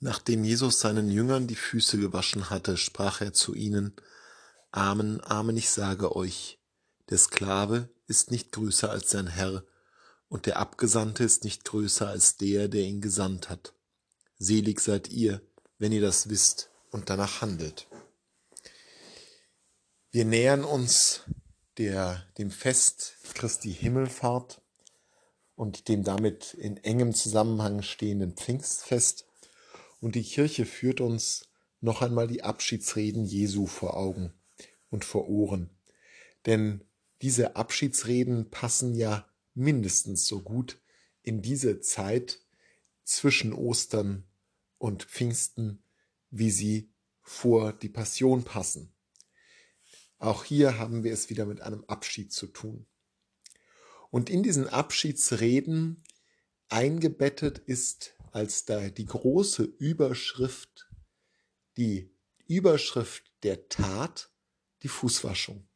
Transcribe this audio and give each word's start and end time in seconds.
Nachdem 0.00 0.44
Jesus 0.44 0.80
seinen 0.80 1.10
Jüngern 1.10 1.46
die 1.46 1.56
Füße 1.56 1.98
gewaschen 1.98 2.50
hatte, 2.50 2.76
sprach 2.76 3.20
er 3.20 3.32
zu 3.32 3.54
ihnen, 3.54 3.96
Amen, 4.70 5.20
Amen, 5.24 5.56
ich 5.56 5.70
sage 5.70 6.14
euch, 6.14 6.58
der 7.10 7.18
Sklave 7.18 7.88
ist 8.06 8.30
nicht 8.30 8.52
größer 8.52 8.90
als 8.90 9.10
sein 9.10 9.26
Herr, 9.26 9.64
und 10.28 10.46
der 10.46 10.58
Abgesandte 10.58 11.24
ist 11.24 11.44
nicht 11.44 11.64
größer 11.64 12.06
als 12.06 12.36
der, 12.36 12.68
der 12.68 12.82
ihn 12.82 13.00
gesandt 13.00 13.48
hat. 13.48 13.72
Selig 14.38 14.80
seid 14.80 15.08
ihr, 15.08 15.40
wenn 15.78 15.92
ihr 15.92 16.02
das 16.02 16.28
wisst 16.28 16.70
und 16.90 17.10
danach 17.10 17.40
handelt. 17.40 17.88
Wir 20.10 20.24
nähern 20.24 20.64
uns 20.64 21.22
der, 21.76 22.24
dem 22.38 22.50
Fest 22.50 23.14
Christi 23.34 23.72
Himmelfahrt 23.72 24.60
und 25.54 25.88
dem 25.88 26.04
damit 26.04 26.54
in 26.54 26.76
engem 26.78 27.14
Zusammenhang 27.14 27.82
stehenden 27.82 28.34
Pfingstfest. 28.36 29.27
Und 30.00 30.14
die 30.14 30.22
Kirche 30.22 30.64
führt 30.64 31.00
uns 31.00 31.48
noch 31.80 32.02
einmal 32.02 32.26
die 32.26 32.42
Abschiedsreden 32.42 33.24
Jesu 33.24 33.66
vor 33.66 33.96
Augen 33.96 34.32
und 34.90 35.04
vor 35.04 35.28
Ohren. 35.28 35.70
Denn 36.46 36.84
diese 37.22 37.56
Abschiedsreden 37.56 38.50
passen 38.50 38.94
ja 38.94 39.28
mindestens 39.54 40.26
so 40.26 40.42
gut 40.42 40.80
in 41.22 41.42
diese 41.42 41.80
Zeit 41.80 42.40
zwischen 43.04 43.52
Ostern 43.52 44.24
und 44.78 45.04
Pfingsten, 45.04 45.82
wie 46.30 46.50
sie 46.50 46.92
vor 47.22 47.72
die 47.72 47.88
Passion 47.88 48.44
passen. 48.44 48.94
Auch 50.18 50.44
hier 50.44 50.78
haben 50.78 51.04
wir 51.04 51.12
es 51.12 51.30
wieder 51.30 51.46
mit 51.46 51.60
einem 51.60 51.84
Abschied 51.84 52.32
zu 52.32 52.46
tun. 52.46 52.86
Und 54.10 54.30
in 54.30 54.42
diesen 54.42 54.68
Abschiedsreden 54.68 56.02
eingebettet 56.68 57.58
ist 57.58 58.14
als 58.32 58.64
da 58.64 58.88
die 58.88 59.06
große 59.06 59.62
Überschrift, 59.62 60.88
die 61.76 62.10
Überschrift 62.46 63.24
der 63.42 63.68
Tat, 63.68 64.30
die 64.82 64.88
Fußwaschung. 64.88 65.66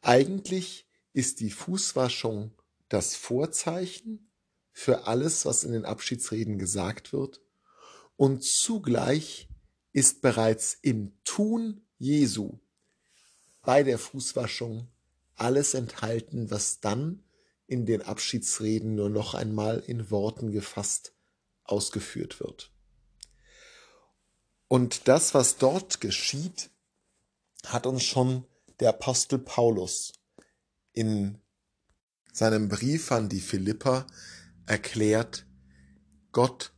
Eigentlich 0.00 0.88
ist 1.12 1.40
die 1.40 1.50
Fußwaschung 1.50 2.52
das 2.88 3.14
Vorzeichen 3.14 4.30
für 4.72 5.06
alles, 5.06 5.44
was 5.44 5.64
in 5.64 5.72
den 5.72 5.84
Abschiedsreden 5.84 6.58
gesagt 6.58 7.12
wird, 7.12 7.40
und 8.16 8.44
zugleich 8.44 9.48
ist 9.92 10.20
bereits 10.22 10.74
im 10.82 11.12
Tun 11.24 11.86
Jesu 11.98 12.58
bei 13.62 13.82
der 13.82 13.98
Fußwaschung 13.98 14.88
alles 15.36 15.74
enthalten, 15.74 16.50
was 16.50 16.80
dann 16.80 17.24
in 17.66 17.86
den 17.86 18.02
Abschiedsreden 18.02 18.94
nur 18.94 19.10
noch 19.10 19.34
einmal 19.34 19.78
in 19.80 20.10
Worten 20.10 20.50
gefasst 20.50 21.14
ausgeführt 21.70 22.40
wird. 22.40 22.70
Und 24.68 25.08
das, 25.08 25.34
was 25.34 25.56
dort 25.56 26.00
geschieht, 26.00 26.70
hat 27.66 27.86
uns 27.86 28.04
schon 28.04 28.44
der 28.78 28.90
Apostel 28.90 29.38
Paulus 29.38 30.12
in 30.92 31.38
seinem 32.32 32.68
Brief 32.68 33.12
an 33.12 33.28
die 33.28 33.40
Philipper 33.40 34.06
erklärt, 34.66 35.46
Gott, 36.32 36.72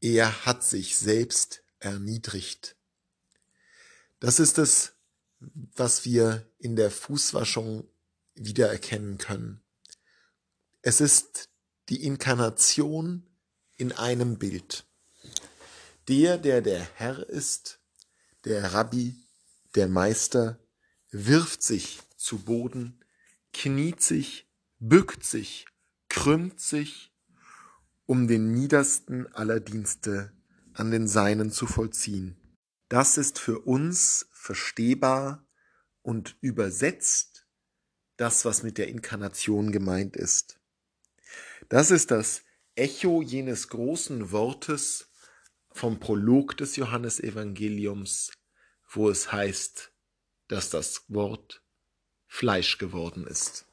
er 0.00 0.46
hat 0.46 0.62
sich 0.62 0.96
selbst 0.96 1.62
erniedrigt. 1.80 2.76
Das 4.20 4.38
ist 4.38 4.58
es, 4.58 4.92
was 5.40 6.04
wir 6.04 6.46
in 6.58 6.76
der 6.76 6.90
Fußwaschung 6.90 7.88
wiedererkennen 8.34 9.18
können. 9.18 9.62
Es 10.82 11.00
ist 11.00 11.48
die 11.88 12.04
Inkarnation 12.04 13.26
in 13.80 13.92
einem 13.92 14.38
Bild. 14.38 14.86
Der, 16.08 16.36
der 16.36 16.60
der 16.60 16.80
Herr 16.96 17.28
ist, 17.28 17.80
der 18.44 18.74
Rabbi, 18.74 19.16
der 19.74 19.88
Meister, 19.88 20.58
wirft 21.10 21.62
sich 21.62 22.00
zu 22.16 22.44
Boden, 22.44 23.02
kniet 23.52 24.02
sich, 24.02 24.48
bückt 24.78 25.24
sich, 25.24 25.66
krümmt 26.08 26.60
sich, 26.60 27.12
um 28.06 28.28
den 28.28 28.52
niedersten 28.52 29.26
aller 29.28 29.60
Dienste 29.60 30.32
an 30.74 30.90
den 30.90 31.08
Seinen 31.08 31.50
zu 31.50 31.66
vollziehen. 31.66 32.36
Das 32.88 33.16
ist 33.16 33.38
für 33.38 33.60
uns 33.60 34.26
verstehbar 34.32 35.46
und 36.02 36.36
übersetzt 36.40 37.46
das, 38.16 38.44
was 38.44 38.62
mit 38.62 38.78
der 38.78 38.88
Inkarnation 38.88 39.72
gemeint 39.72 40.16
ist. 40.16 40.60
Das 41.68 41.90
ist 41.90 42.10
das 42.10 42.42
Echo 42.76 43.20
jenes 43.20 43.68
großen 43.68 44.30
Wortes 44.30 45.08
vom 45.72 45.98
Prolog 46.00 46.56
des 46.56 46.76
Johannesevangeliums, 46.76 48.32
wo 48.92 49.10
es 49.10 49.32
heißt, 49.32 49.92
dass 50.48 50.70
das 50.70 51.04
Wort 51.08 51.62
Fleisch 52.26 52.78
geworden 52.78 53.26
ist. 53.26 53.66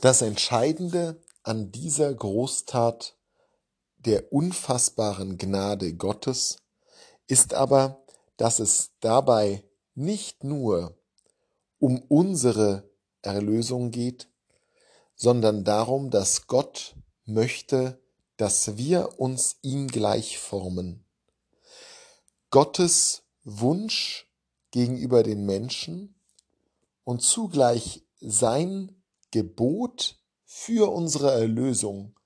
Das 0.00 0.22
Entscheidende 0.22 1.22
an 1.42 1.72
dieser 1.72 2.14
Großtat 2.14 3.18
der 3.98 4.32
unfassbaren 4.32 5.36
Gnade 5.36 5.94
Gottes 5.94 6.62
ist 7.26 7.52
aber, 7.52 8.02
dass 8.38 8.60
es 8.60 8.92
dabei 9.00 9.62
nicht 9.94 10.42
nur 10.42 10.98
um 11.78 12.00
unsere 12.08 12.90
Erlösung 13.20 13.90
geht, 13.90 14.28
sondern 15.16 15.64
darum, 15.64 16.10
dass 16.10 16.46
Gott 16.46 16.96
möchte, 17.32 18.00
dass 18.36 18.76
wir 18.76 19.20
uns 19.20 19.58
ihm 19.62 19.88
gleich 19.88 20.38
formen. 20.38 21.04
Gottes 22.50 23.22
Wunsch 23.44 24.26
gegenüber 24.70 25.22
den 25.22 25.46
Menschen 25.46 26.14
und 27.04 27.22
zugleich 27.22 28.04
sein 28.20 29.02
Gebot 29.30 30.18
für 30.44 30.90
unsere 30.92 31.30
Erlösung 31.32 32.18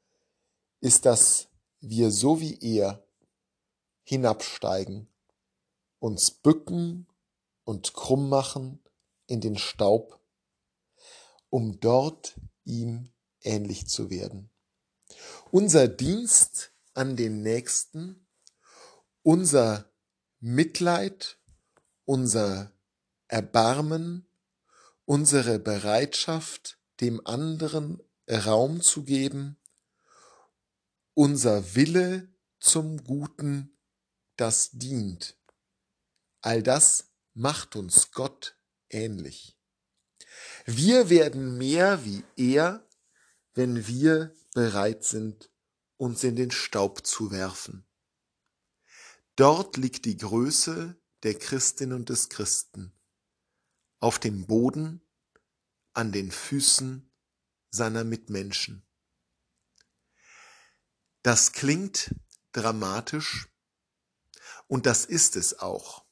ist, 0.81 1.06
dass 1.06 1.48
wir 1.81 2.10
so 2.10 2.41
wie 2.41 2.59
er 2.60 3.06
hinabsteigen 4.04 5.09
uns 6.04 6.31
bücken 6.31 7.06
und 7.64 7.94
krumm 7.94 8.28
machen 8.28 8.82
in 9.26 9.41
den 9.41 9.56
Staub, 9.56 10.20
um 11.48 11.81
dort 11.81 12.38
ihm 12.64 13.10
ähnlich 13.41 13.88
zu 13.88 14.10
werden. 14.10 14.50
Unser 15.50 15.88
Dienst 15.88 16.72
an 16.94 17.16
den 17.16 17.42
Nächsten, 17.42 18.26
unser 19.22 19.91
Mitleid, 20.41 21.38
unser 22.04 22.72
Erbarmen, 23.28 24.26
unsere 25.04 25.58
Bereitschaft, 25.58 26.78
dem 27.00 27.26
anderen 27.26 28.02
Raum 28.28 28.80
zu 28.80 29.04
geben, 29.04 29.56
unser 31.14 31.75
Wille 31.75 32.28
zum 32.60 33.02
Guten, 33.04 33.76
das 34.36 34.70
dient. 34.72 35.36
All 36.41 36.62
das 36.62 37.10
macht 37.34 37.76
uns 37.76 38.12
Gott 38.12 38.56
ähnlich. 38.91 39.56
Wir 40.66 41.10
werden 41.10 41.58
mehr 41.58 42.04
wie 42.04 42.25
er, 42.36 42.86
wenn 43.54 43.87
wir 43.87 44.34
bereit 44.54 45.04
sind, 45.04 45.50
uns 45.97 46.25
in 46.25 46.37
den 46.37 46.50
Staub 46.50 47.06
zu 47.06 47.31
werfen. 47.31 47.87
Dort 49.37 49.76
liegt 49.76 50.04
die 50.04 50.16
Größe 50.16 50.97
der 51.22 51.38
Christin 51.38 51.93
und 51.93 52.09
des 52.09 52.28
Christen, 52.28 52.93
auf 54.00 54.19
dem 54.19 54.47
Boden, 54.47 55.00
an 55.93 56.12
den 56.12 56.31
Füßen 56.31 57.10
seiner 57.70 58.04
Mitmenschen. 58.04 58.84
Das 61.22 61.53
klingt 61.53 62.14
dramatisch 62.53 63.48
und 64.67 64.87
das 64.87 65.05
ist 65.05 65.37
es 65.37 65.58
auch. 65.58 66.05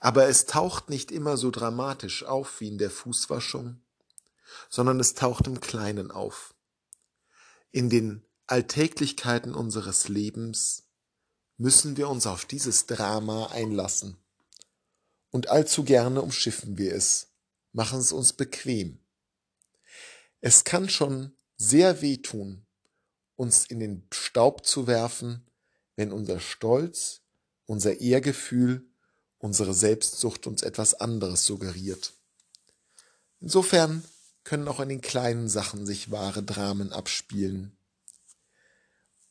Aber 0.00 0.28
es 0.28 0.46
taucht 0.46 0.88
nicht 0.88 1.12
immer 1.12 1.36
so 1.36 1.50
dramatisch 1.50 2.24
auf 2.24 2.60
wie 2.60 2.68
in 2.68 2.78
der 2.78 2.90
Fußwaschung, 2.90 3.84
sondern 4.68 5.00
es 5.00 5.14
taucht 5.14 5.46
im 5.46 5.60
Kleinen 5.60 6.10
auf. 6.10 6.54
In 7.70 7.90
den 7.90 8.24
Alltäglichkeiten 8.46 9.54
unseres 9.54 10.08
Lebens 10.08 10.84
müssen 11.56 11.96
wir 11.96 12.08
uns 12.08 12.26
auf 12.26 12.44
dieses 12.44 12.86
Drama 12.86 13.46
einlassen. 13.46 14.16
Und 15.30 15.48
allzu 15.48 15.84
gerne 15.84 16.20
umschiffen 16.20 16.76
wir 16.76 16.94
es, 16.94 17.28
machen 17.72 18.00
es 18.00 18.12
uns 18.12 18.32
bequem. 18.32 18.98
Es 20.40 20.64
kann 20.64 20.88
schon 20.88 21.32
sehr 21.56 22.02
wehtun, 22.02 22.66
uns 23.36 23.64
in 23.66 23.80
den 23.80 24.06
Staub 24.12 24.66
zu 24.66 24.86
werfen, 24.86 25.46
wenn 25.96 26.12
unser 26.12 26.40
Stolz, 26.40 27.22
unser 27.66 28.00
Ehrgefühl 28.00 28.86
unsere 29.42 29.74
Selbstsucht 29.74 30.46
uns 30.46 30.62
etwas 30.62 30.94
anderes 30.94 31.44
suggeriert. 31.44 32.14
Insofern 33.40 34.04
können 34.44 34.68
auch 34.68 34.80
in 34.80 34.88
den 34.88 35.00
kleinen 35.00 35.48
Sachen 35.48 35.86
sich 35.86 36.10
wahre 36.10 36.42
Dramen 36.42 36.92
abspielen. 36.92 37.76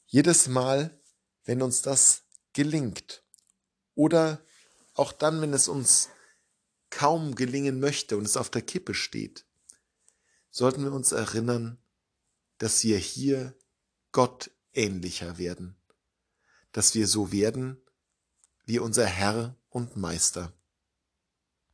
Jedes 0.05 0.47
Mal, 0.47 0.99
wenn 1.43 1.61
uns 1.61 1.81
das 1.81 2.23
gelingt 2.53 3.23
oder 3.95 4.43
auch 4.93 5.11
dann, 5.11 5.41
wenn 5.41 5.53
es 5.53 5.67
uns 5.67 6.09
kaum 6.89 7.35
gelingen 7.35 7.79
möchte 7.79 8.17
und 8.17 8.25
es 8.25 8.37
auf 8.37 8.49
der 8.49 8.61
Kippe 8.61 8.93
steht, 8.93 9.45
sollten 10.49 10.83
wir 10.83 10.91
uns 10.91 11.13
erinnern, 11.13 11.77
dass 12.57 12.83
wir 12.83 12.97
hier 12.97 13.57
Gott 14.11 14.51
ähnlicher 14.73 15.37
werden, 15.37 15.75
dass 16.73 16.93
wir 16.93 17.07
so 17.07 17.31
werden 17.31 17.81
wie 18.65 18.79
unser 18.79 19.05
Herr 19.05 19.55
und 19.69 19.95
Meister. 19.95 20.53